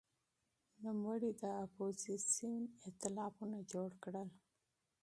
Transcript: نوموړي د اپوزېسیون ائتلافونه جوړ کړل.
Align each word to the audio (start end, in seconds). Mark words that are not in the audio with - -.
نوموړي 0.83 1.31
د 1.41 1.43
اپوزېسیون 1.63 2.61
ائتلافونه 2.85 3.57
جوړ 3.71 3.89
کړل. 4.03 4.29